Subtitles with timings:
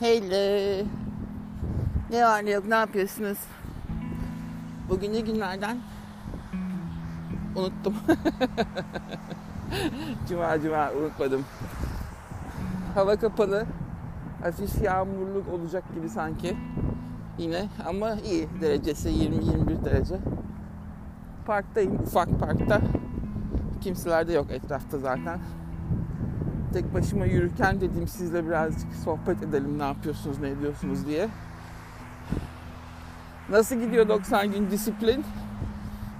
[0.00, 0.84] Hello.
[2.10, 3.38] Ne var ne yok ne yapıyorsunuz?
[4.88, 5.78] Bugün ne günlerden?
[7.54, 7.94] Unuttum.
[10.28, 11.44] cuma cuma unutmadım.
[12.94, 13.66] Hava kapalı.
[14.42, 16.56] Hafif yağmurluk olacak gibi sanki.
[17.38, 20.18] Yine ama iyi derecesi 20-21 derece.
[21.46, 22.80] Parktayım ufak parkta.
[23.80, 25.40] Kimseler de yok etrafta zaten.
[26.76, 31.28] Tek başıma yürürken dedim sizle birazcık sohbet edelim ne yapıyorsunuz ne ediyorsunuz diye.
[33.50, 35.24] Nasıl gidiyor 90 gün disiplin?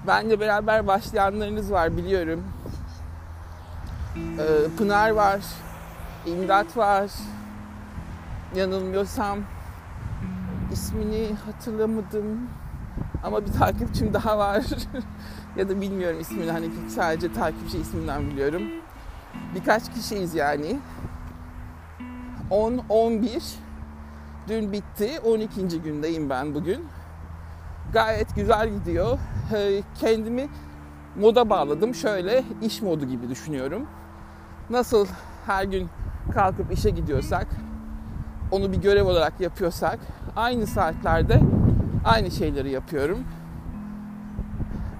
[0.07, 2.45] Benle beraber başlayanlarınız var biliyorum.
[4.17, 5.41] Ee, Pınar var,
[6.27, 7.11] İmdat var.
[8.55, 9.39] Yanılmıyorsam
[10.73, 12.41] ismini hatırlamadım.
[13.25, 14.65] Ama bir takipçim daha var.
[15.57, 18.63] ya da bilmiyorum ismini hani sadece takipçi isminden biliyorum.
[19.57, 20.79] Birkaç kişiyiz yani.
[22.51, 23.43] 10 11
[24.49, 25.11] dün bitti.
[25.25, 25.83] 12.
[25.83, 26.85] gündeyim ben bugün.
[27.93, 29.19] Gayet güzel gidiyor.
[29.55, 30.49] Ee, kendimi
[31.21, 31.95] moda bağladım.
[31.95, 33.87] Şöyle iş modu gibi düşünüyorum.
[34.71, 35.07] Nasıl
[35.47, 35.89] her gün
[36.35, 37.47] kalkıp işe gidiyorsak,
[38.51, 39.99] onu bir görev olarak yapıyorsak,
[40.37, 41.41] aynı saatlerde
[42.05, 43.19] aynı şeyleri yapıyorum.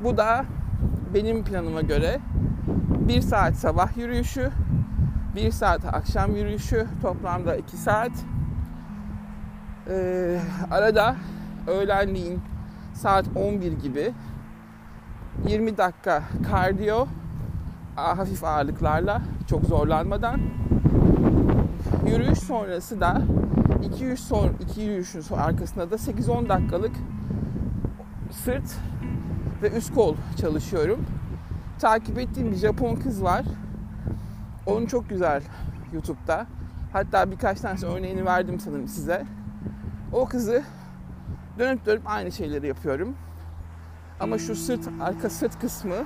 [0.05, 0.45] Bu da
[1.15, 2.21] benim planıma göre
[3.09, 4.51] bir saat sabah yürüyüşü,
[5.37, 8.13] bir saat akşam yürüyüşü, toplamda iki saat.
[9.91, 10.41] Ee,
[10.71, 11.17] arada
[11.67, 12.41] öğlenliğin
[12.95, 14.13] saat 11 gibi
[15.49, 17.07] 20 dakika kardiyo,
[17.97, 20.41] hafif ağırlıklarla, çok zorlanmadan.
[22.07, 23.23] Yürüyüş sonrası da
[23.83, 26.93] 2 yürüyüş, son, iki yürüyüşün arkasında da 8-10 dakikalık
[28.45, 28.77] sırt
[29.63, 31.07] ve üst kol çalışıyorum.
[31.79, 33.45] Takip ettiğim bir Japon kız var.
[34.67, 35.43] Onun çok güzel
[35.93, 36.47] YouTube'da.
[36.93, 39.27] Hatta birkaç tane örneğini verdim sanırım size.
[40.13, 40.63] O kızı
[41.59, 43.17] dönüp dönüp aynı şeyleri yapıyorum.
[44.21, 46.05] Ama şu sırt, arka sırt kısmı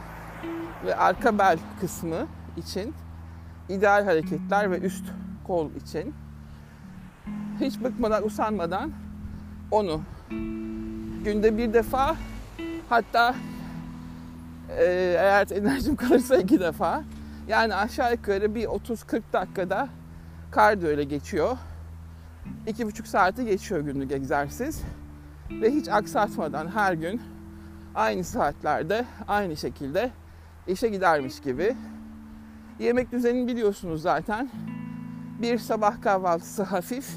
[0.86, 2.26] ve arka bel kısmı
[2.56, 2.94] için
[3.68, 5.04] ideal hareketler ve üst
[5.46, 6.14] kol için
[7.60, 8.92] hiç bıkmadan, usanmadan
[9.70, 10.00] onu
[11.24, 12.16] günde bir defa
[12.88, 13.34] hatta
[14.78, 14.84] e,
[15.18, 17.04] eğer enerjim kalırsa iki defa
[17.48, 19.88] yani aşağı yukarı bir 30-40 dakikada
[20.50, 21.56] kardiyo ile geçiyor.
[22.66, 24.82] İki buçuk saati geçiyor günlük egzersiz.
[25.50, 27.22] Ve hiç aksatmadan her gün
[27.94, 30.10] aynı saatlerde aynı şekilde
[30.66, 31.76] işe gidermiş gibi.
[32.78, 34.50] Yemek düzenini biliyorsunuz zaten.
[35.42, 37.08] Bir sabah kahvaltısı hafif,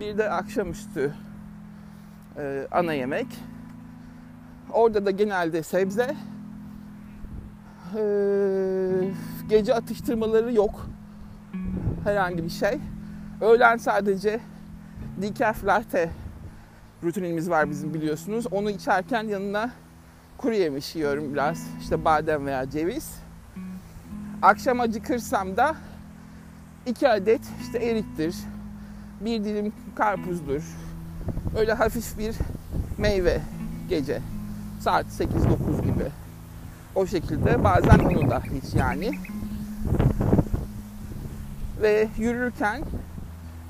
[0.00, 1.14] bir de akşamüstü
[2.36, 3.26] e, ana yemek.
[4.72, 6.16] Orada da genelde sebze.
[7.96, 8.04] E,
[9.48, 10.86] gece atıştırmaları yok.
[12.04, 12.78] Herhangi bir şey.
[13.40, 14.40] Öğlen sadece
[15.22, 16.10] decaf latte
[17.02, 18.46] rutinimiz var bizim biliyorsunuz.
[18.50, 19.70] Onu içerken yanına
[20.38, 21.66] kuru yemiş yiyorum biraz.
[21.80, 23.14] İşte badem veya ceviz.
[24.42, 25.74] Akşam acıkırsam da
[26.86, 28.36] iki adet işte eriktir.
[29.20, 30.62] Bir dilim karpuzdur.
[31.58, 32.34] Öyle hafif bir
[32.98, 33.40] meyve
[33.88, 34.20] gece.
[34.80, 36.23] Saat 8-9 gibi.
[36.94, 39.10] O şekilde bazen onu da hiç yani.
[41.82, 42.82] Ve yürürken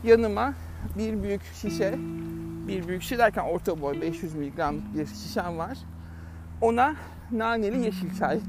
[0.04, 0.52] yanıma
[0.98, 1.98] bir büyük şişe,
[2.68, 5.78] bir büyük şişe derken orta boy 500 mg'lık bir şişem var.
[6.60, 6.94] Ona
[7.32, 8.40] naneli yeşil çay.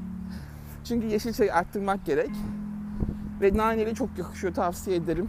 [0.84, 2.30] Çünkü yeşil çayı arttırmak gerek.
[3.40, 5.28] Ve naneli çok yakışıyor tavsiye ederim.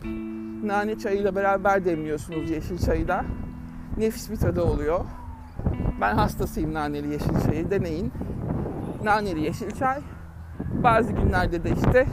[0.67, 3.25] Nane çayıyla beraber demliyorsunuz yeşil çayı da.
[3.97, 5.05] Nefis bir tadı oluyor.
[6.01, 7.71] Ben hastasıyım naneli yeşil çayı.
[7.71, 8.11] Deneyin.
[9.03, 9.99] Naneli yeşil çay.
[10.83, 12.05] Bazı günlerde de işte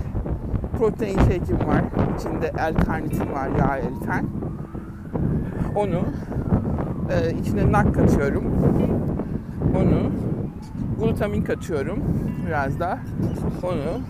[0.79, 1.83] protein shake'im var.
[2.19, 4.27] İçinde L-karnitin var yağ eriten.
[5.77, 6.03] Onu
[7.11, 8.45] e, içine nak katıyorum.
[9.77, 10.13] Onu
[11.01, 11.99] glutamin katıyorum
[12.47, 12.99] biraz da.
[13.63, 14.01] Onu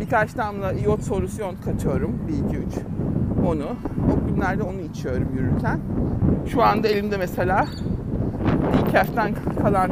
[0.00, 2.18] birkaç damla iot solüsyon katıyorum.
[2.28, 2.74] 1 2 3.
[3.46, 3.66] Onu
[4.12, 5.80] o günlerde onu içiyorum yürürken.
[6.46, 7.64] Şu anda elimde mesela
[8.86, 9.90] decaf'ten kalan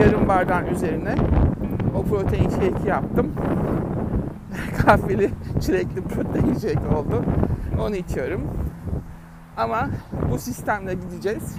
[0.00, 1.14] yarım bardağın üzerine
[1.98, 3.32] o protein shake yaptım.
[4.78, 5.30] Kahveli
[5.60, 7.24] çilekli protein shake oldu.
[7.80, 8.40] Onu içiyorum.
[9.56, 9.88] Ama
[10.32, 11.56] bu sistemle gideceğiz.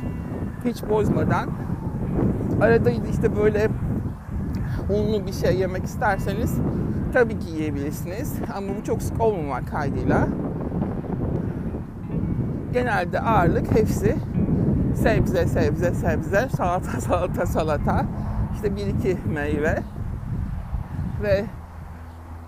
[0.65, 1.49] Hiç bozmadan.
[2.61, 3.69] Arada işte böyle
[4.89, 6.57] unlu bir şey yemek isterseniz
[7.13, 8.33] tabii ki yiyebilirsiniz.
[8.55, 10.27] Ama bu çok sık olmamak kaydıyla.
[12.73, 14.15] Genelde ağırlık hepsi
[14.95, 18.05] sebze, sebze, sebze, salata, salata, salata.
[18.55, 19.79] İşte bir iki meyve
[21.21, 21.45] ve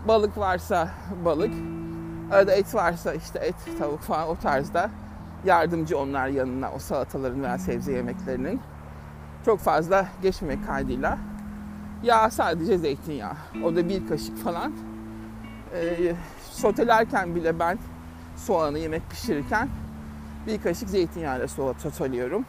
[0.08, 0.90] balık varsa
[1.26, 1.54] balık.
[2.32, 4.90] Arada et varsa işte et, tavuk falan o tarzda
[5.46, 8.62] yardımcı onlar yanına o salataların veya sebze yemeklerinin.
[9.46, 11.18] Çok fazla geçmemek kaydıyla.
[12.04, 13.34] Yağ sadece zeytinyağı.
[13.64, 14.74] O da bir kaşık falan.
[15.74, 16.16] Ee,
[16.52, 17.80] sotelerken bile ben
[18.36, 19.70] soğanı yemek pişirirken
[20.48, 21.48] bir kaşık zeytinyağıyla
[21.78, 22.46] soteluyorum.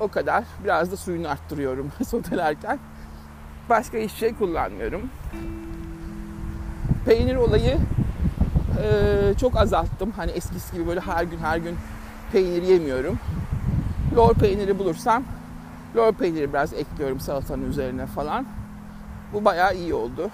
[0.00, 0.44] O kadar.
[0.64, 2.78] Biraz da suyunu arttırıyorum sotelerken.
[3.70, 5.10] Başka hiçbir şey kullanmıyorum.
[7.04, 7.78] Peynir olayı
[8.82, 10.12] e, çok azalttım.
[10.16, 11.76] Hani eskisi gibi böyle her gün her gün
[12.32, 13.18] peynir yemiyorum.
[14.16, 15.22] Lor peyniri bulursam
[15.96, 18.46] lor peyniri biraz ekliyorum salatanın üzerine falan.
[19.32, 20.30] Bu bayağı iyi oldu.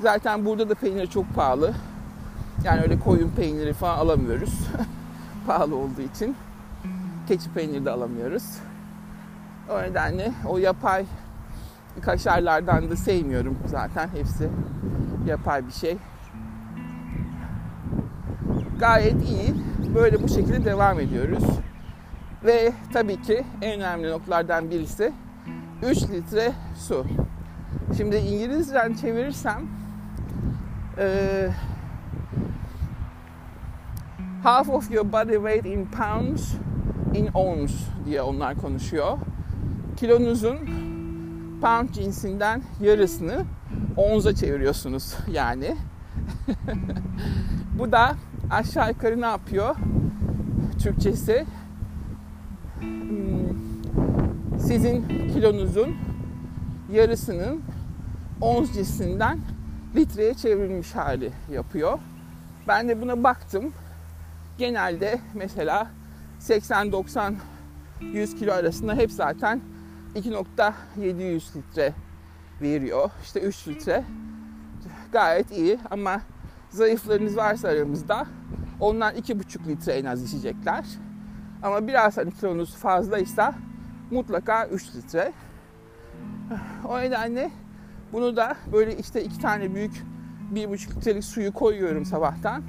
[0.00, 1.74] Zaten burada da peynir çok pahalı.
[2.64, 4.68] Yani öyle koyun peyniri falan alamıyoruz.
[5.46, 6.36] pahalı olduğu için.
[7.28, 8.44] Keçi peyniri de alamıyoruz.
[9.70, 11.06] O nedenle o yapay
[12.00, 14.08] kaşarlardan da sevmiyorum zaten.
[14.08, 14.48] Hepsi
[15.26, 15.96] yapay bir şey.
[18.78, 19.54] Gayet iyi.
[19.94, 21.44] Böyle bu şekilde devam ediyoruz.
[22.44, 25.12] Ve tabii ki en önemli noktalardan birisi
[25.82, 27.06] 3 litre su.
[27.96, 29.62] Şimdi İngilizceden çevirirsem
[30.98, 31.48] e,
[34.42, 36.54] half of your body weight in pounds
[37.14, 37.74] in ounce
[38.06, 39.18] diye onlar konuşuyor.
[39.96, 40.58] Kilonuzun
[41.62, 43.44] pound cinsinden yarısını
[43.96, 45.76] onza çeviriyorsunuz yani.
[47.78, 48.16] Bu da
[48.50, 49.76] aşağı yukarı ne yapıyor?
[50.82, 51.46] Türkçesi
[52.80, 55.96] hmm, sizin kilonuzun
[56.92, 57.62] yarısının
[58.40, 59.38] ons cinsinden
[59.96, 61.98] litreye çevrilmiş hali yapıyor.
[62.68, 63.72] Ben de buna baktım.
[64.58, 65.90] Genelde mesela
[66.40, 67.34] 80-90
[68.00, 69.60] 100 kilo arasında hep zaten
[70.14, 71.94] 2.700 litre
[72.62, 73.10] veriyor.
[73.22, 74.04] İşte 3 litre
[75.12, 76.20] gayet iyi ama
[76.70, 78.26] zayıflarınız varsa aramızda
[78.80, 80.84] onlar 2,5 litre en az içecekler.
[81.62, 83.54] Ama biraz hani kilonuz fazlaysa
[84.10, 85.32] mutlaka 3 litre.
[86.88, 87.50] O nedenle
[88.12, 90.02] bunu da böyle işte iki tane büyük
[90.54, 92.62] 1,5 litrelik suyu koyuyorum sabahtan.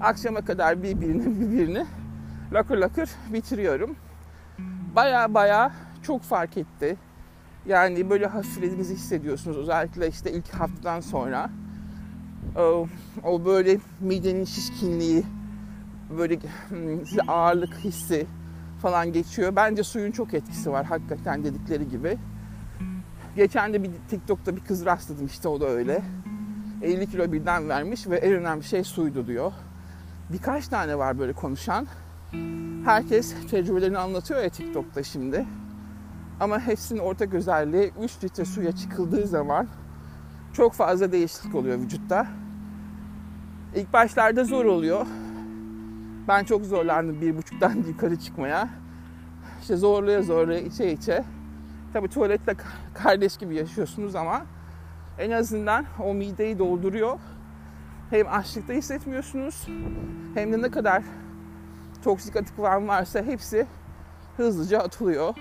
[0.00, 1.86] Akşama kadar birbirini birbirini
[2.52, 3.96] lakır lakır bitiriyorum.
[4.96, 5.72] Baya baya
[6.02, 6.96] çok fark etti.
[7.66, 9.56] Yani böyle hafiflediğinizi hissediyorsunuz.
[9.56, 11.50] Özellikle işte ilk haftadan sonra.
[12.56, 12.86] O,
[13.24, 15.24] o böyle midenin şişkinliği,
[16.18, 16.38] böyle
[16.68, 18.26] hmm, ağırlık hissi
[18.82, 19.56] falan geçiyor.
[19.56, 22.18] Bence suyun çok etkisi var hakikaten dedikleri gibi.
[23.36, 26.02] Geçen de bir TikTok'ta bir kız rastladım işte o da öyle.
[26.82, 29.52] 50 kilo birden vermiş ve en önemli şey suydu diyor.
[30.32, 31.86] Birkaç tane var böyle konuşan.
[32.84, 35.46] Herkes tecrübelerini anlatıyor ya TikTok'ta şimdi.
[36.40, 39.68] Ama hepsinin ortak özelliği 3 litre suya çıkıldığı zaman
[40.52, 42.26] çok fazla değişiklik oluyor vücutta.
[43.74, 45.06] İlk başlarda zor oluyor.
[46.28, 48.68] Ben çok zorlandım bir buçuktan yukarı çıkmaya.
[49.60, 51.24] İşte zorlaya zorlaya içe içe.
[51.92, 52.56] Tabi tuvalette
[52.94, 54.42] kardeş gibi yaşıyorsunuz ama
[55.18, 57.18] en azından o mideyi dolduruyor.
[58.10, 59.66] Hem açlıkta hissetmiyorsunuz
[60.34, 61.02] hem de ne kadar
[62.04, 63.66] toksik atık var varsa hepsi
[64.36, 65.34] hızlıca atılıyor.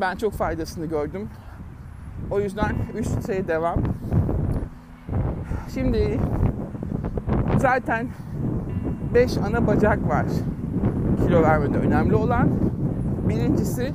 [0.00, 1.28] Ben çok faydasını gördüm.
[2.30, 3.78] O yüzden 3 litreye devam.
[5.74, 6.20] Şimdi
[7.58, 8.06] zaten
[9.14, 10.26] 5 ana bacak var
[11.26, 12.48] kilo vermede önemli olan.
[13.28, 13.92] Birincisi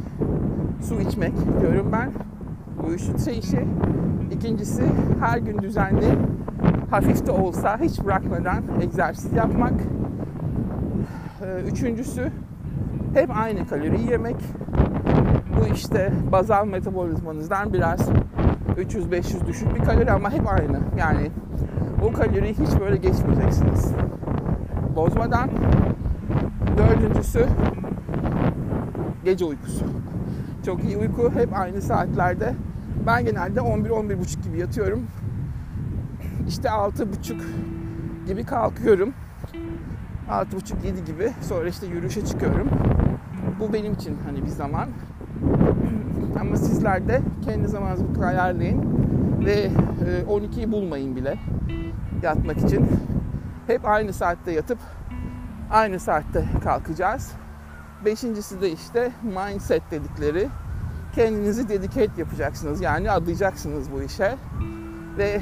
[0.81, 2.11] su içmek diyorum ben.
[2.83, 3.67] Bu 3 litre işi.
[4.31, 4.83] İkincisi
[5.19, 6.17] her gün düzenli
[6.91, 9.73] hafif de olsa hiç bırakmadan egzersiz yapmak.
[11.67, 12.31] Üçüncüsü
[13.13, 14.35] hep aynı kalori yemek.
[15.73, 18.09] İşte bazal metabolizmanızdan biraz
[18.77, 20.79] 300-500 düşük bir kalori ama hep aynı.
[20.97, 21.31] Yani
[22.03, 23.91] o kaloriyi hiç böyle geçmeyeceksiniz.
[24.95, 25.49] Bozmadan.
[26.77, 27.45] Dördüncüsü
[29.25, 29.85] gece uykusu.
[30.65, 32.55] Çok iyi uyku hep aynı saatlerde.
[33.07, 35.07] Ben genelde 11-11.30 gibi yatıyorum.
[36.47, 37.33] İşte 6.30
[38.27, 39.13] gibi kalkıyorum.
[40.29, 41.31] 6.30-7 gibi.
[41.41, 42.69] Sonra işte yürüyüşe çıkıyorum.
[43.59, 44.89] Bu benim için hani bir zaman.
[46.41, 48.99] Ama sizler de kendi zamanınızı ayarlayın.
[49.45, 49.71] Ve
[50.29, 51.39] 12'yi e, bulmayın bile
[52.23, 52.89] yatmak için.
[53.67, 54.79] Hep aynı saatte yatıp
[55.71, 57.31] aynı saatte kalkacağız.
[58.05, 60.49] Beşincisi de işte mindset dedikleri.
[61.15, 62.81] Kendinizi dedicate yapacaksınız.
[62.81, 64.35] Yani adayacaksınız bu işe.
[65.17, 65.41] Ve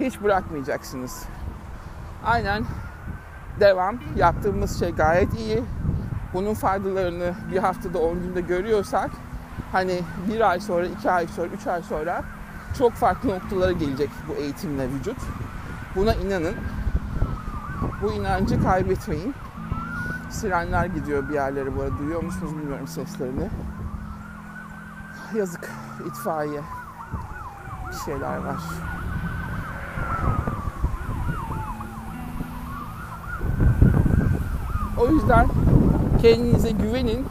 [0.00, 1.24] hiç bırakmayacaksınız.
[2.24, 2.64] Aynen
[3.60, 3.98] devam.
[4.16, 5.62] Yaptığımız şey gayet iyi.
[6.34, 9.10] Bunun faydalarını bir haftada 10 günde görüyorsak
[9.72, 12.22] hani bir ay sonra, iki ay sonra, üç ay sonra
[12.78, 15.16] çok farklı noktalara gelecek bu eğitimle vücut.
[15.96, 16.54] Buna inanın.
[18.02, 19.34] Bu inancı kaybetmeyin.
[20.30, 21.98] Sirenler gidiyor bir yerlere bu arada.
[21.98, 23.50] Duyuyor musunuz bilmiyorum seslerini.
[25.34, 25.70] Yazık
[26.06, 26.60] itfaiye.
[27.90, 28.58] Bir şeyler var.
[34.98, 35.48] O yüzden
[36.22, 37.26] kendinize güvenin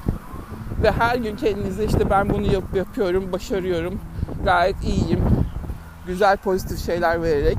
[0.84, 4.00] ve her gün kendinize işte ben bunu yap yapıyorum, başarıyorum,
[4.46, 5.20] gayet iyiyim,
[6.08, 7.58] güzel pozitif şeyler vererek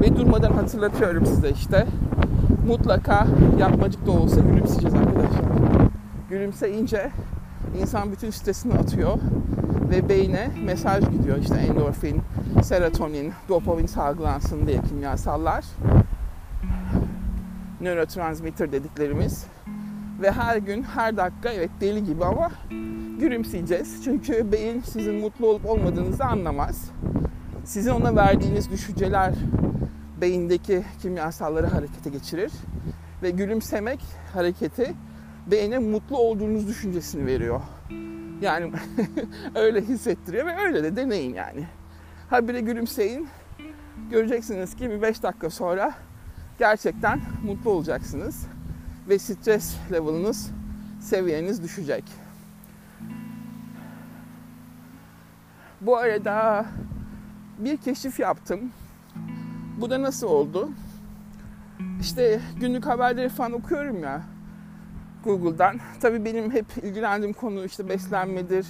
[0.00, 1.86] ve durmadan hatırlatıyorum size işte
[2.66, 3.26] mutlaka
[3.58, 5.42] yapmacık da olsa gülümseyeceğiz arkadaşlar.
[6.30, 7.10] Gülümseyince
[7.80, 9.18] insan bütün stresini atıyor
[9.90, 12.22] ve beyne mesaj gidiyor işte endorfin,
[12.62, 15.64] serotonin, dopamin salgılansın diye kimyasallar.
[17.80, 19.46] Nörotransmitter dediklerimiz.
[20.22, 22.50] Ve her gün, her dakika evet deli gibi ama
[23.20, 24.04] gülümseyeceğiz.
[24.04, 26.90] Çünkü beyin sizin mutlu olup olmadığınızı anlamaz.
[27.64, 29.34] Sizin ona verdiğiniz düşünceler
[30.20, 32.52] beyindeki kimyasalları harekete geçirir.
[33.22, 34.00] Ve gülümsemek
[34.34, 34.94] hareketi
[35.50, 37.60] beyne mutlu olduğunuz düşüncesini veriyor.
[38.40, 38.72] Yani
[39.54, 41.66] öyle hissettiriyor ve öyle de deneyin yani.
[42.30, 43.28] Habire gülümseyin.
[44.10, 45.94] Göreceksiniz ki bir 5 dakika sonra
[46.58, 48.46] gerçekten mutlu olacaksınız.
[49.08, 50.50] Ve stres level'ınız,
[51.00, 52.04] seviyeniz düşecek.
[55.80, 56.66] Bu arada
[57.58, 58.60] bir keşif yaptım.
[59.80, 60.70] Bu da nasıl oldu?
[62.00, 64.22] İşte günlük haberleri falan okuyorum ya
[65.24, 65.80] Google'dan.
[66.00, 68.66] Tabii benim hep ilgilendiğim konu işte beslenmedir,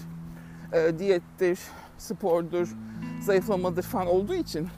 [0.73, 1.59] e, diyettir,
[1.99, 2.77] spordur,
[3.21, 4.69] zayıflamadır falan olduğu için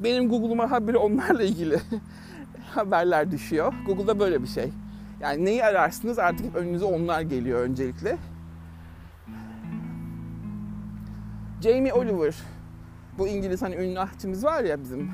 [0.00, 1.80] benim Google'uma haberi onlarla ilgili
[2.68, 3.72] haberler düşüyor.
[3.86, 4.72] Google'da böyle bir şey.
[5.20, 8.18] Yani neyi ararsınız artık önünüze onlar geliyor öncelikle.
[11.60, 12.34] Jamie Oliver,
[13.18, 15.10] bu İngiliz hani ünlü aşçımız var ya bizim.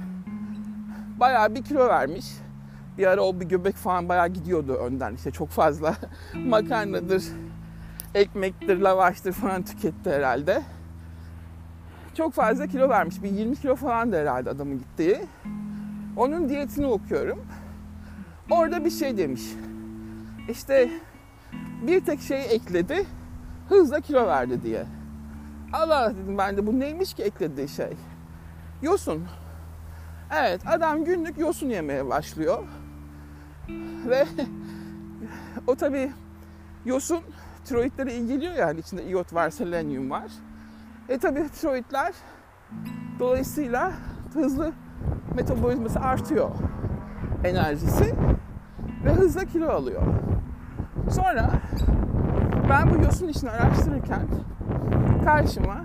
[1.20, 2.26] Bayağı bir kilo vermiş.
[2.98, 5.96] Bir ara o bir göbek falan bayağı gidiyordu önden işte çok fazla
[6.46, 7.24] makarnadır,
[8.14, 10.62] ekmektir, lavaştır falan tüketti herhalde.
[12.14, 13.22] Çok fazla kilo vermiş.
[13.22, 15.20] Bir 20 kilo falan da herhalde adamın gittiği.
[16.16, 17.46] Onun diyetini okuyorum.
[18.50, 19.42] Orada bir şey demiş.
[20.48, 20.90] İşte
[21.86, 23.06] bir tek şey ekledi.
[23.68, 24.86] Hızla kilo verdi diye.
[25.72, 27.92] Allah dedim ben de bu neymiş ki eklediği şey?
[28.82, 29.24] Yosun.
[30.36, 32.64] Evet adam günlük yosun yemeye başlıyor.
[34.08, 34.26] Ve
[35.66, 36.12] o tabi
[36.84, 37.20] yosun
[37.64, 40.32] tiroidlere iyi geliyor yani içinde iot var, selenyum var.
[41.08, 42.14] E tabi tiroidler
[43.18, 43.92] dolayısıyla
[44.34, 44.72] hızlı
[45.36, 46.50] metabolizması artıyor
[47.44, 48.14] enerjisi
[49.04, 50.02] ve hızla kilo alıyor.
[51.10, 51.50] Sonra
[52.70, 54.22] ben bu yosun işini araştırırken
[55.24, 55.76] karşıma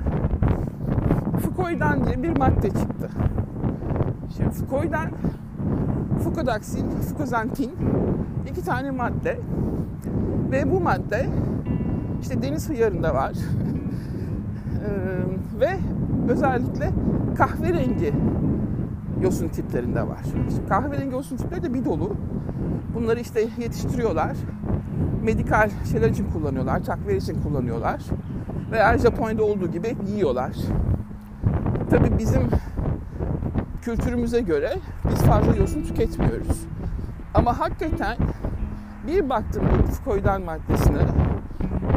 [1.39, 3.09] Fukoidan diye bir madde çıktı.
[4.37, 5.09] Şimdi Fukoidan,
[6.23, 7.71] Fukodaksin, Fukozantin
[8.51, 9.39] iki tane madde
[10.51, 11.29] ve bu madde
[12.21, 13.31] işte deniz hıyarında var
[15.59, 15.77] ve
[16.29, 16.89] özellikle
[17.37, 18.13] kahverengi
[19.21, 20.21] yosun tiplerinde var.
[20.49, 22.15] İşte kahverengi yosun tipleri de bir dolu.
[22.95, 24.35] Bunları işte yetiştiriyorlar.
[25.23, 28.01] Medikal şeyler için kullanıyorlar, takviye için kullanıyorlar.
[28.71, 30.51] Veya Japonya'da olduğu gibi yiyorlar.
[31.89, 32.41] Tabii bizim
[33.81, 34.73] kültürümüze göre
[35.11, 36.65] biz fazla yosun tüketmiyoruz.
[37.33, 38.17] Ama hakikaten
[39.07, 41.01] bir baktım bu fukoidan maddesine,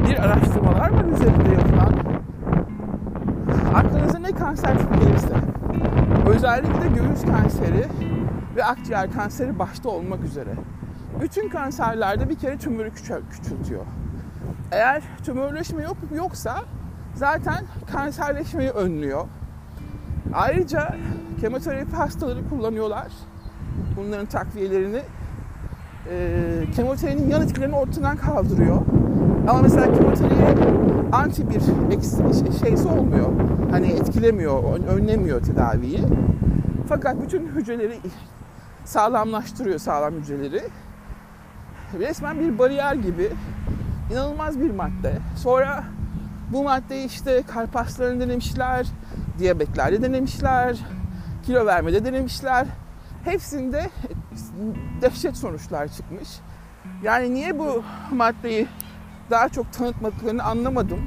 [0.08, 1.94] bir araştırmalar var üzerinde yapılan.
[3.74, 5.34] Aklınıza ne kanser gelirse,
[6.26, 7.86] özellikle göğüs kanseri
[8.56, 10.54] ve akciğer kanseri başta olmak üzere.
[11.22, 12.90] Bütün kanserlerde bir kere tümörü
[13.30, 13.84] küçültüyor.
[14.72, 16.62] Eğer tümörleşme yok yoksa
[17.14, 19.24] zaten kanserleşmeyi önlüyor.
[20.34, 20.96] Ayrıca
[21.40, 23.06] kemoterapi hastaları kullanıyorlar.
[23.96, 25.02] Bunların takviyelerini
[26.10, 26.36] e,
[26.76, 28.82] kemoterapinin yan etkilerini ortadan kaldırıyor.
[29.48, 30.62] Ama mesela kemoterapi
[31.12, 31.60] anti bir
[32.64, 33.28] şeysi olmuyor.
[33.70, 36.04] Hani etkilemiyor, önlemiyor tedaviyi.
[36.88, 37.98] Fakat bütün hücreleri
[38.84, 40.62] sağlamlaştırıyor sağlam hücreleri.
[41.98, 43.30] Resmen bir bariyer gibi
[44.12, 45.18] inanılmaz bir madde.
[45.36, 45.84] Sonra
[46.52, 48.86] bu maddeyi işte kalp hastalarında denemişler,
[49.38, 50.76] diyabetlerde denemişler,
[51.42, 52.66] kilo vermede denemişler.
[53.24, 53.90] Hepsinde
[55.02, 56.28] dehşet sonuçlar çıkmış.
[57.02, 57.82] Yani niye bu
[58.12, 58.68] maddeyi
[59.32, 60.98] daha çok tanıtmadıklarını anlamadım.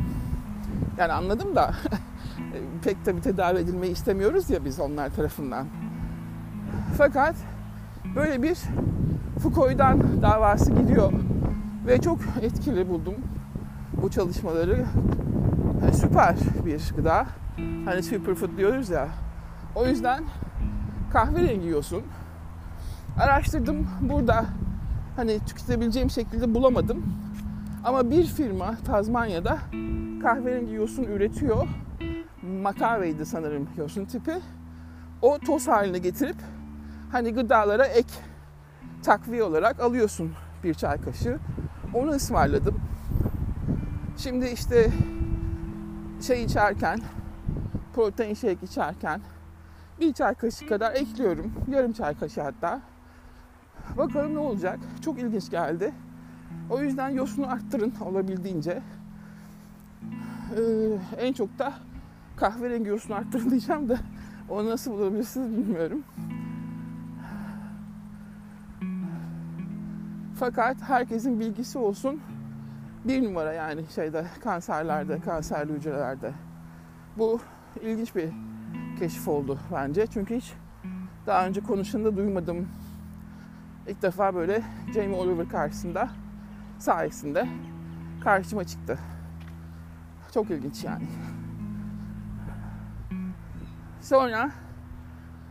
[0.97, 1.73] Yani anladım da
[2.83, 5.67] pek tabi tedavi edilmeyi istemiyoruz ya biz onlar tarafından.
[6.97, 7.35] Fakat
[8.15, 8.57] böyle bir
[9.39, 11.13] Foucault'dan davası gidiyor
[11.87, 13.15] ve çok etkili buldum
[14.01, 14.85] bu çalışmaları.
[15.81, 17.25] Yani süper bir gıda.
[17.85, 19.07] Hani superfood diyoruz ya.
[19.75, 20.23] O yüzden
[21.13, 22.03] kahverengi yiyorsun.
[23.19, 24.45] Araştırdım burada
[25.15, 27.03] hani tüketebileceğim şekilde bulamadım.
[27.85, 29.59] Ama bir firma Tazmanya'da
[30.21, 31.67] kahverengi yosun üretiyor.
[32.61, 34.33] Makaveydi sanırım yosun tipi.
[35.21, 36.35] O toz haline getirip
[37.11, 38.07] hani gıdalara ek
[39.03, 40.31] takviye olarak alıyorsun
[40.63, 41.39] bir çay kaşığı.
[41.93, 42.81] Onu ısmarladım.
[44.17, 44.89] Şimdi işte
[46.27, 46.99] şey içerken,
[47.93, 49.21] protein shake içerken
[49.99, 51.53] bir çay kaşığı kadar ekliyorum.
[51.71, 52.81] Yarım çay kaşığı hatta.
[53.97, 54.79] Bakalım ne olacak.
[55.01, 55.93] Çok ilginç geldi.
[56.69, 58.81] O yüzden yosunu arttırın olabildiğince.
[60.57, 60.61] Ee,
[61.17, 61.73] en çok da
[62.37, 63.97] kahverengi yosunu arttırın diyeceğim de
[64.49, 66.03] onu nasıl bulabilirsiniz bilmiyorum.
[70.39, 72.21] Fakat herkesin bilgisi olsun
[73.05, 76.33] bir numara yani şeyde kanserlerde, kanserli hücrelerde.
[77.17, 77.39] Bu
[77.81, 78.29] ilginç bir
[78.99, 80.07] keşif oldu bence.
[80.07, 80.53] Çünkü hiç
[81.27, 82.67] daha önce konuşanda duymadım.
[83.87, 86.09] İlk defa böyle Jamie Oliver karşısında
[86.79, 87.47] sayesinde
[88.23, 88.99] karşıma çıktı.
[90.33, 91.07] Çok ilginç yani.
[94.01, 94.51] Sonra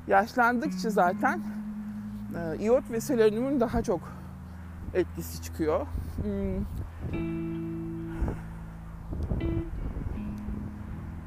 [0.06, 1.40] yaşlandıkça zaten
[2.36, 4.00] e, iot ve selenyumun daha çok
[4.94, 5.86] etkisi çıkıyor.
[6.22, 6.64] Hmm.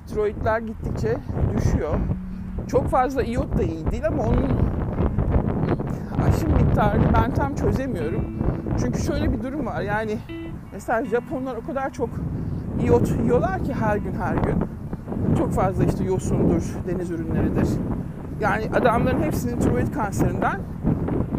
[0.07, 1.17] Tiroidler gittikçe
[1.57, 1.99] düşüyor.
[2.67, 4.47] Çok fazla iot da iyi değil ama onun
[6.27, 8.25] aşım miktarını ben tam çözemiyorum.
[8.79, 9.81] Çünkü şöyle bir durum var.
[9.81, 10.17] Yani
[10.73, 12.09] mesela Japonlar o kadar çok
[12.87, 14.55] iot yiyorlar ki her gün her gün.
[15.37, 17.67] Çok fazla işte yosundur, deniz ürünleridir.
[18.39, 20.59] Yani adamların hepsinin tiroid kanserinden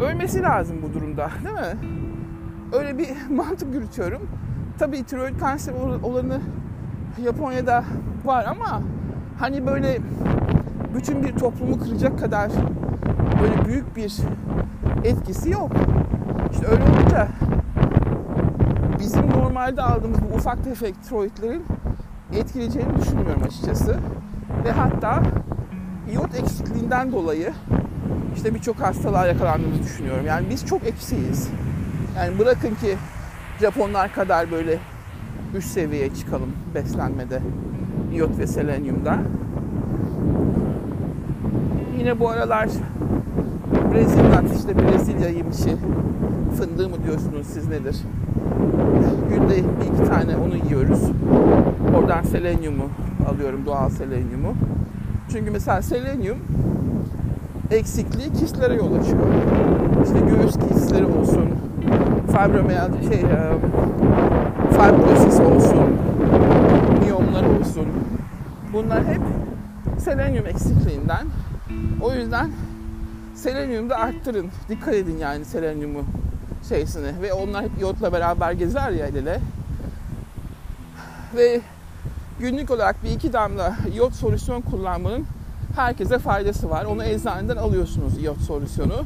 [0.01, 1.89] ölmesi lazım bu durumda değil mi?
[2.73, 4.21] Öyle bir mantık yürütüyorum.
[4.79, 6.39] Tabii tiroid kanser olanı
[7.23, 7.83] Japonya'da
[8.25, 8.81] var ama
[9.39, 9.97] hani böyle
[10.95, 12.51] bütün bir toplumu kıracak kadar
[13.41, 14.17] böyle büyük bir
[15.03, 15.71] etkisi yok.
[16.51, 17.27] İşte öyle olunca
[18.99, 21.63] bizim normalde aldığımız bu ufak tefek tiroidlerin
[22.33, 23.97] etkileyeceğini düşünmüyorum açıkçası.
[24.63, 25.23] Ve hatta
[26.13, 27.53] iot eksikliğinden dolayı
[28.35, 30.25] işte birçok hastalığa yakalandığımızı düşünüyorum.
[30.25, 31.49] Yani biz çok eksiyiz.
[32.17, 32.97] Yani bırakın ki
[33.61, 34.79] Japonlar kadar böyle
[35.55, 37.41] üst seviyeye çıkalım beslenmede
[38.13, 39.19] iot ve selenyumda.
[41.97, 42.69] Yine bu aralar
[43.93, 45.75] Brezilya işte Brezilya yemişi
[46.57, 47.97] fındığı mı diyorsunuz siz nedir?
[49.29, 51.01] Günde bir iki tane onu yiyoruz.
[51.97, 52.89] Oradan selenyumu
[53.29, 54.53] alıyorum doğal selenyumu.
[55.31, 56.37] Çünkü mesela selenyum
[57.71, 59.19] eksikliği kistlere yol açıyor.
[60.03, 61.49] İşte göğüs kistleri olsun,
[62.27, 63.53] fibromiyalji şey e,
[64.71, 65.85] fibrosis olsun,
[67.03, 67.85] miyomlar olsun.
[68.73, 69.21] Bunlar hep
[69.97, 71.27] selenyum eksikliğinden.
[72.01, 72.49] O yüzden
[73.39, 74.47] selenyumu da arttırın.
[74.69, 76.03] Dikkat edin yani selenyumu
[76.69, 77.21] şeysini.
[77.21, 79.39] Ve onlar hep iotla beraber gezer ya el.
[81.35, 81.61] Ve
[82.39, 85.25] günlük olarak bir iki damla iot solüsyon kullanmanın
[85.75, 86.85] herkese faydası var.
[86.85, 89.03] Onu eczaneden alıyorsunuz iot solüsyonu.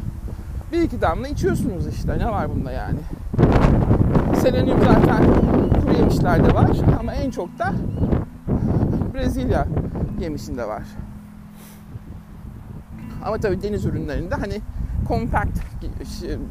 [0.72, 2.20] Bir iki damla içiyorsunuz işte.
[2.20, 3.00] Ne var bunda yani?
[4.42, 5.26] Selenyum zaten
[5.82, 7.74] kuru yemişlerde var ama en çok da
[9.14, 9.68] Brezilya
[10.20, 10.84] yemişinde var.
[13.24, 14.62] Ama tabii deniz ürünlerinde hani
[15.08, 15.60] kompakt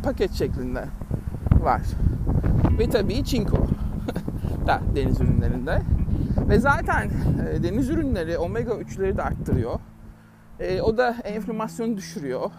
[0.02, 0.84] paket şeklinde
[1.60, 1.82] var.
[2.78, 3.56] Ve tabii çinko
[4.66, 5.82] da deniz ürünlerinde.
[6.48, 7.10] Ve zaten
[7.50, 9.80] e, deniz ürünleri omega 3'leri de arttırıyor.
[10.60, 12.50] E, o da enflamasyonu düşürüyor.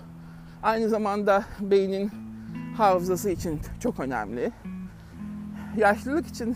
[0.64, 2.12] Aynı zamanda beynin
[2.78, 4.52] hafızası için çok önemli.
[5.78, 6.56] Yaşlılık için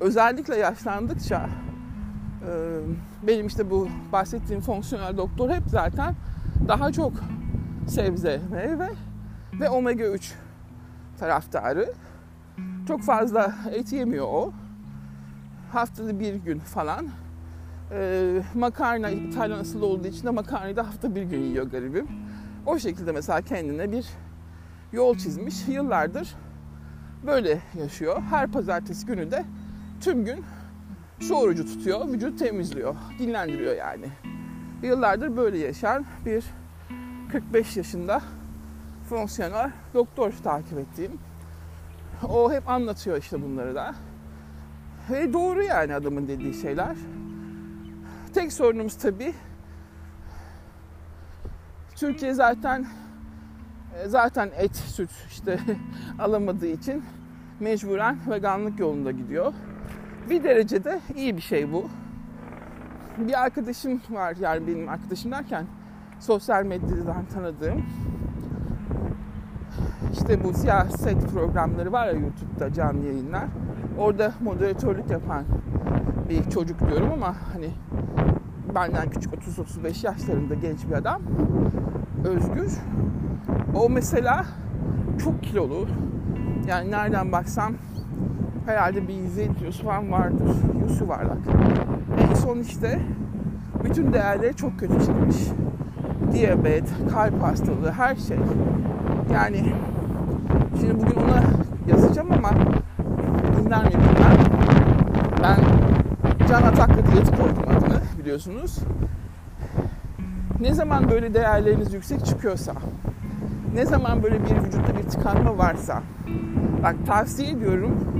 [0.00, 1.48] özellikle yaşlandıkça
[2.48, 2.50] e,
[3.26, 6.14] benim işte bu bahsettiğim fonksiyonel doktor hep zaten
[6.68, 7.12] daha çok
[7.88, 8.90] sebze, meyve
[9.60, 10.34] ve omega 3
[11.18, 11.92] taraftarı.
[12.88, 14.52] Çok fazla et yemiyor o.
[15.72, 17.06] Haftada bir gün falan.
[17.92, 22.08] Ee, makarna İtalyan asıllı olduğu için de makarnayı da hafta bir gün yiyor garibim.
[22.66, 24.06] O şekilde mesela kendine bir
[24.92, 25.68] yol çizmiş.
[25.68, 26.34] Yıllardır
[27.26, 28.22] böyle yaşıyor.
[28.30, 29.44] Her pazartesi günü de
[30.00, 30.44] tüm gün
[31.20, 34.06] su orucu tutuyor, vücut temizliyor, dinlendiriyor yani.
[34.84, 36.44] Yıllardır böyle yaşayan bir
[37.32, 38.22] 45 yaşında
[39.08, 41.12] fonksiyonel doktor takip ettiğim.
[42.28, 43.94] O hep anlatıyor işte bunları da.
[45.10, 46.96] Ve doğru yani adamın dediği şeyler.
[48.34, 49.34] Tek sorunumuz tabii
[51.96, 52.86] Türkiye zaten
[54.02, 55.58] e, zaten et, süt işte
[56.18, 57.04] alamadığı için
[57.60, 59.52] mecburen veganlık yolunda gidiyor.
[60.30, 61.90] Bir derecede iyi bir şey bu.
[63.18, 65.66] Bir arkadaşım var yani benim arkadaşım derken
[66.20, 67.82] sosyal medyadan tanıdığım
[70.12, 73.44] işte bu siyaset programları var ya YouTube'da canlı yayınlar.
[73.98, 75.44] Orada moderatörlük yapan
[76.28, 77.70] bir çocuk diyorum ama hani
[78.74, 81.22] benden küçük 30-35 yaşlarında genç bir adam.
[82.24, 82.72] Özgür.
[83.74, 84.46] O mesela
[85.24, 85.86] çok kilolu.
[86.68, 87.74] Yani nereden baksam
[88.66, 90.56] herhalde bir 150 kilosu falan vardır.
[90.82, 91.38] Yüz yuvarlak.
[92.30, 93.00] En son işte
[93.84, 95.36] bütün değerleri çok kötü çıkmış.
[96.32, 98.36] Diyabet, kalp hastalığı, her şey.
[99.34, 99.72] Yani
[100.80, 101.42] şimdi bugün ona
[101.88, 102.50] yazacağım ama
[103.56, 104.36] dinler mi bilmem.
[105.42, 105.56] Ben
[106.48, 108.78] can ataklı diyeti koydum adını biliyorsunuz.
[110.60, 112.72] Ne zaman böyle değerleriniz yüksek çıkıyorsa,
[113.74, 116.02] ne zaman böyle bir vücutta bir tıkanma varsa,
[116.82, 118.13] bak tavsiye ediyorum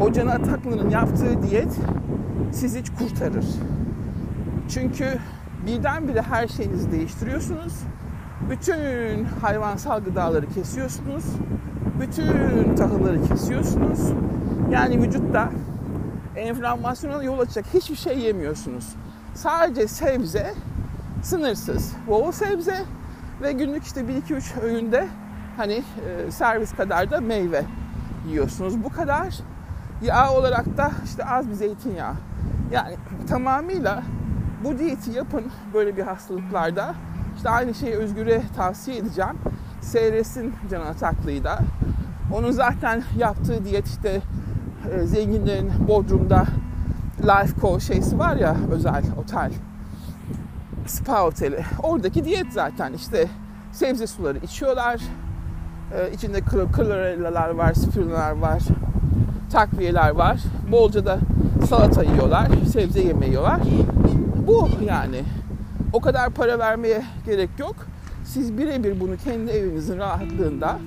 [0.00, 1.78] o Can Ataklı'nın yaptığı diyet
[2.52, 3.46] sizi hiç kurtarır.
[4.68, 5.18] Çünkü
[5.66, 7.72] birdenbire her şeyinizi değiştiriyorsunuz.
[8.50, 11.24] Bütün hayvansal gıdaları kesiyorsunuz.
[12.00, 14.00] Bütün tahılları kesiyorsunuz.
[14.70, 15.50] Yani vücutta
[16.36, 18.94] enflamasyona yol açacak hiçbir şey yemiyorsunuz.
[19.34, 20.54] Sadece sebze,
[21.22, 22.76] sınırsız, bol sebze
[23.42, 25.08] ve günlük işte 1-2-3 öğünde
[25.56, 27.64] hani e, servis kadar da meyve
[28.28, 28.84] yiyorsunuz.
[28.84, 29.34] Bu kadar.
[30.02, 32.14] Yağ olarak da işte az bir zeytinyağı.
[32.72, 32.96] Yani
[33.28, 34.02] tamamıyla
[34.64, 36.94] bu diyeti yapın böyle bir hastalıklarda.
[37.36, 39.38] İşte aynı şeyi Özgür'e tavsiye edeceğim.
[39.80, 41.58] Seyretsin Can Ataklı'yı da.
[42.34, 44.20] Onun zaten yaptığı diyet işte
[44.92, 46.46] e, zenginlerin Bodrum'da
[47.20, 49.52] Life Co şeysi var ya özel otel.
[50.86, 51.64] Spa oteli.
[51.82, 53.28] Oradaki diyet zaten işte
[53.72, 55.00] sebze suları içiyorlar.
[55.94, 56.40] Ee, içinde
[56.72, 58.62] klorellalar var, spirulalar var,
[59.52, 60.40] takviyeler var.
[60.72, 61.18] Bolca da
[61.68, 63.60] salata yiyorlar, sebze yemeği yiyorlar.
[64.46, 65.22] Bu yani.
[65.92, 67.76] O kadar para vermeye gerek yok.
[68.24, 70.78] Siz birebir bunu kendi evinizin rahatlığında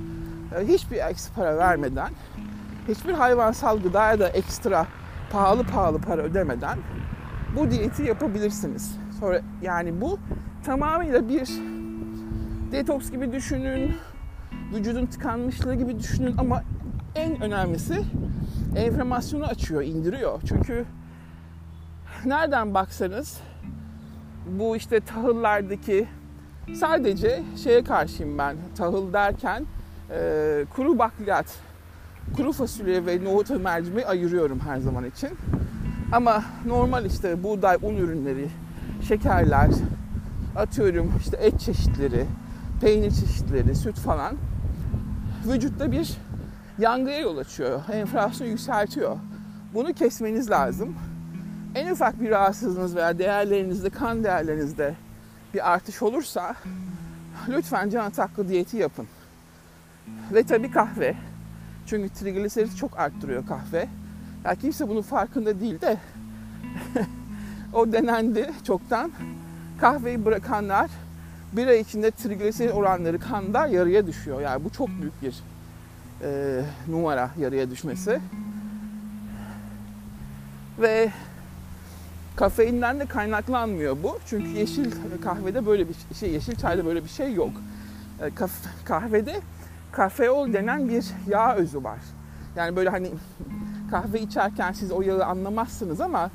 [0.60, 2.10] e, hiçbir ekstra para vermeden,
[2.88, 4.88] hiçbir hayvansal gıdaya da ekstra
[5.32, 6.78] pahalı pahalı para ödemeden
[7.56, 8.96] bu diyeti yapabilirsiniz.
[9.20, 10.20] Sonra yani bu
[10.66, 11.50] tamamıyla bir
[12.72, 13.96] detoks gibi düşünün,
[14.74, 16.64] vücudun tıkanmışlığı gibi düşünün ama
[17.16, 18.02] en önemlisi
[18.76, 20.42] enflamasyonu açıyor, indiriyor.
[20.48, 20.86] Çünkü
[22.26, 23.38] nereden baksanız
[24.60, 26.08] bu işte tahıllardaki
[26.76, 28.56] sadece şeye karşıyım ben.
[28.78, 29.66] Tahıl derken
[30.12, 31.60] e, kuru bakliyat,
[32.36, 35.30] kuru fasulye ve nohutu mercimeği ayırıyorum her zaman için.
[36.12, 38.50] Ama normal işte buğday, un ürünleri,
[39.08, 39.70] şekerler,
[40.56, 42.26] atıyorum işte et çeşitleri,
[42.82, 44.36] peynir çeşitleri, süt falan
[45.48, 46.18] vücutta bir
[46.80, 47.82] yangıya yol açıyor.
[47.92, 49.18] Enflasyonu yükseltiyor.
[49.74, 50.96] Bunu kesmeniz lazım.
[51.76, 54.96] En ufak bir rahatsızlığınız veya değerlerinizde, kan değerlerinizde
[55.54, 56.56] bir artış olursa
[57.50, 59.08] lütfen can ataklı diyeti yapın.
[60.34, 61.16] Ve tabii kahve.
[61.88, 63.88] Çünkü trigliserit çok arttırıyor kahve.
[64.46, 65.98] Ya kimse bunun farkında değil de
[67.74, 69.12] o denendi çoktan.
[69.82, 70.90] Kahveyi bırakanlar
[71.54, 74.42] bir ay içinde trigliserit oranları kanda yarıya düşüyor.
[74.42, 75.36] Yani bu çok büyük bir
[76.24, 78.20] e, numara yarıya düşmesi.
[80.80, 81.12] Ve
[82.36, 84.20] kafeinden de kaynaklanmıyor bu.
[84.26, 84.92] Çünkü yeşil
[85.24, 87.52] kahvede böyle bir şey, yeşil çayda böyle bir şey yok.
[88.22, 88.32] E,
[88.86, 89.42] kahvede
[89.92, 92.00] kafeol denen bir yağ özü var.
[92.56, 93.12] Yani böyle hani
[93.92, 96.32] kahve içerken siz o yağı anlamazsınız ama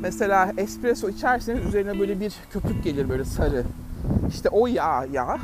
[0.00, 3.64] mesela espresso içerseniz üzerine böyle bir köpük gelir böyle sarı.
[4.28, 5.38] İşte o yağ yağ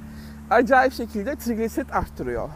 [0.50, 2.48] acayip şekilde trigliserit arttırıyor.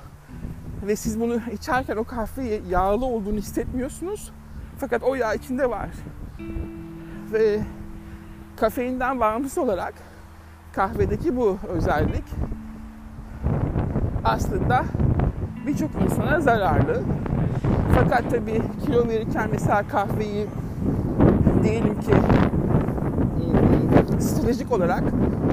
[0.86, 4.32] Ve siz bunu içerken o kahve yağlı olduğunu hissetmiyorsunuz.
[4.78, 5.88] Fakat o yağ içinde var.
[7.32, 7.60] Ve
[8.56, 9.94] kafeinden bağımsız olarak
[10.72, 12.24] kahvedeki bu özellik
[14.24, 14.84] aslında
[15.66, 17.02] birçok insana zararlı.
[17.94, 20.46] Fakat tabii kilo verirken mesela kahveyi
[21.62, 22.12] diyelim ki
[24.18, 25.02] stratejik olarak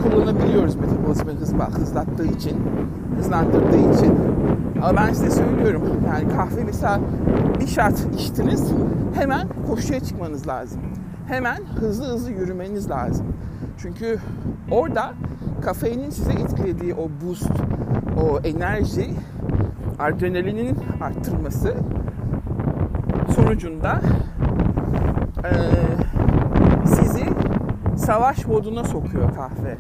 [0.03, 2.57] kullanabiliyoruz metabolizmayı hızlattığı için,
[3.17, 4.30] hızlandırdığı için.
[4.81, 6.99] Ama ben size söylüyorum yani kahve mesela
[7.59, 8.71] bir şart içtiniz
[9.15, 10.81] hemen koşuya çıkmanız lazım.
[11.27, 13.25] Hemen hızlı hızlı yürümeniz lazım.
[13.77, 14.19] Çünkü
[14.71, 15.13] orada
[15.61, 17.51] kafeinin size etkilediği o boost,
[18.21, 19.13] o enerji,
[19.99, 21.75] adrenalinin arttırması
[23.35, 24.01] sonucunda
[25.43, 25.51] e,
[26.85, 27.25] sizi
[27.97, 29.77] savaş moduna sokuyor kahve.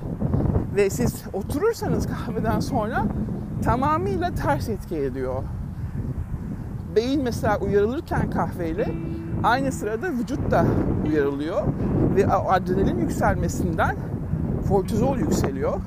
[0.75, 3.05] Ve siz oturursanız kahveden sonra
[3.61, 5.43] tamamıyla ters etki ediyor.
[6.95, 8.91] Beyin mesela uyarılırken kahveyle
[9.43, 10.65] aynı sırada vücut da
[11.07, 11.63] uyarılıyor
[12.15, 13.95] ve adrenalin yükselmesinden
[14.69, 15.81] kortizol yükseliyor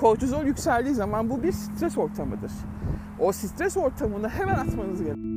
[0.00, 2.52] kortizol yükseldiği zaman bu bir stres ortamıdır.
[3.18, 5.35] O stres ortamını hemen atmanız gerekiyor.